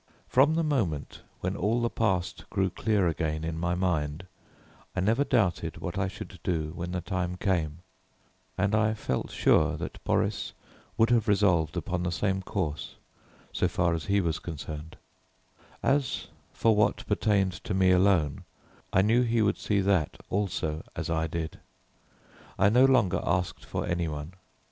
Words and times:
From 0.27 0.55
the 0.55 0.63
moment 0.63 1.21
when 1.41 1.55
all 1.55 1.79
the 1.79 1.87
past 1.91 2.49
grew 2.49 2.71
clear 2.71 3.07
again 3.07 3.43
in 3.43 3.59
my 3.59 3.75
mind, 3.75 4.25
I 4.95 4.99
never 4.99 5.23
doubted 5.23 5.77
what 5.77 5.95
I 5.95 6.07
should 6.07 6.39
do 6.43 6.71
when 6.73 6.91
the 6.91 7.01
time 7.01 7.37
came, 7.37 7.83
and 8.57 8.73
I 8.73 8.95
felt 8.95 9.29
sure 9.29 9.77
that 9.77 10.03
Boris 10.03 10.53
would 10.97 11.11
have 11.11 11.27
resolved 11.27 11.77
upon 11.77 12.01
the 12.01 12.11
same 12.11 12.41
course 12.41 12.95
so 13.53 13.67
far 13.67 13.93
as 13.93 14.05
he 14.05 14.21
was 14.21 14.39
concerned; 14.39 14.97
as 15.83 16.29
for 16.51 16.75
what 16.75 17.05
pertained 17.05 17.63
to 17.65 17.75
me 17.75 17.91
alone, 17.91 18.43
I 18.91 19.03
knew 19.03 19.21
he 19.21 19.43
would 19.43 19.59
see 19.59 19.81
that 19.81 20.17
also 20.31 20.81
as 20.95 21.11
I 21.11 21.27
did. 21.27 21.59
I 22.57 22.69
no 22.69 22.85
longer 22.85 23.19
asked 23.23 23.63
for 23.65 23.85
any 23.85 24.07
one. 24.07 24.33